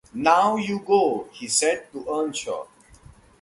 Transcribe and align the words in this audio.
‘Now, 0.15 0.55
you 0.55 0.79
go!’ 0.79 1.29
he 1.31 1.45
said 1.47 1.91
to 1.91 2.03
Earnshaw. 2.11 2.65